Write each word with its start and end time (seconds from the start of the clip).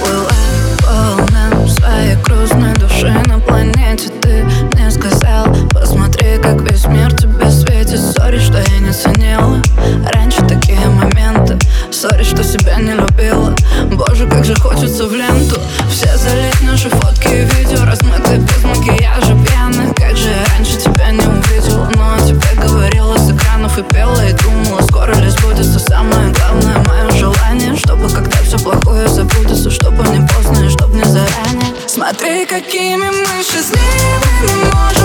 плыла 0.00 0.30
по 0.78 1.22
волнам 1.22 1.68
Своей 1.68 2.16
грустной 2.16 2.74
души 2.74 3.12
на 3.26 3.38
планете 3.38 4.08
Ты 4.20 4.44
мне 4.72 4.90
сказал, 4.90 5.46
посмотри, 5.72 6.38
как 6.38 6.60
весь 6.62 6.86
мир 6.86 7.12
тебе 7.12 7.50
светит. 7.50 8.00
Sorry, 8.00 8.38
что 8.38 8.58
я 8.58 8.78
не 8.80 8.92
ценила 8.92 9.62
раньше 10.12 10.40
такие 10.46 10.86
моменты. 10.88 11.58
Sorry, 11.90 12.22
что 12.22 12.42
себя 12.42 12.76
не 12.76 12.92
любила. 12.92 13.54
Боже, 13.92 14.26
как 14.28 14.44
же 14.44 14.54
хочется 14.56 15.06
в 15.06 15.14
ленту. 15.14 15.60
Все 15.90 16.16
залить 16.16 16.60
наши 16.62 16.88
фотки 16.88 17.28
и 17.28 17.44
видео 17.44 17.84
Смотри, 32.34 32.46
какими 32.46 32.96
мы 32.96 33.42
счастливыми 33.44 34.64
можем 34.72 35.03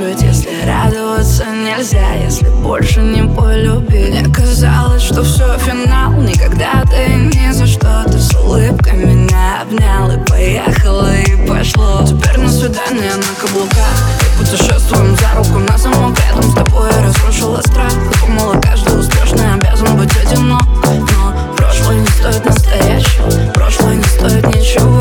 слушать 0.00 0.22
Если 0.22 0.50
радоваться 0.66 1.44
нельзя, 1.46 2.14
если 2.14 2.48
больше 2.48 3.00
не 3.00 3.22
полюбить. 3.22 3.90
полюбили 3.90 4.32
казалось, 4.32 5.02
что 5.02 5.22
все 5.22 5.58
финал, 5.58 6.12
никогда 6.12 6.82
ты 6.90 7.14
ни 7.14 7.52
за 7.52 7.66
что. 7.66 8.04
Ты 8.06 8.18
с 8.18 8.34
улыбкой 8.34 8.94
меня 8.94 9.62
обнял 9.62 10.10
и 10.10 10.24
поехало 10.26 11.14
и 11.14 11.46
пошло. 11.46 12.04
Теперь 12.06 12.38
на 12.38 12.48
свидание 12.48 13.12
на 13.16 13.40
каблуках. 13.40 13.94
И 14.20 14.38
Путешествуем 14.38 15.16
за 15.16 15.36
руку 15.36 15.58
на 15.58 15.76
замок 15.76 16.16
Рядом 16.28 16.50
с 16.50 16.54
тобой 16.54 16.88
я 16.90 17.04
разрушила 17.04 17.60
страх. 17.60 17.92
Думала, 18.20 18.60
каждый 18.60 19.00
успешный 19.00 19.54
обязан 19.54 19.96
быть 19.98 20.16
одинок. 20.16 20.62
Но 20.84 21.56
прошлое 21.56 22.00
не 22.00 22.06
стоит 22.06 22.44
настоящего 22.44 23.52
Прошлое 23.52 23.96
не 23.96 24.04
стоит 24.04 24.46
ничего. 24.46 25.00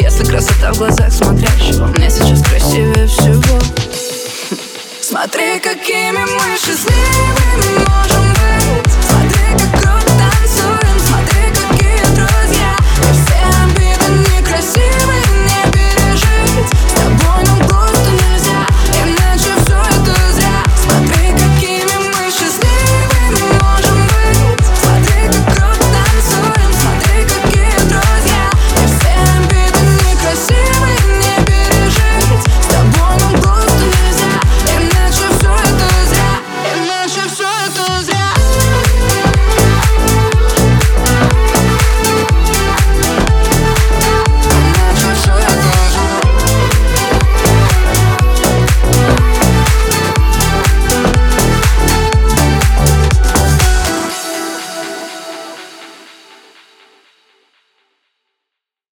Если 0.00 0.24
красота 0.24 0.72
в 0.72 0.78
глазах 0.78 1.12
смотря 1.12 1.47
Смотри, 5.20 5.58
какими 5.58 6.12
мы 6.12 6.47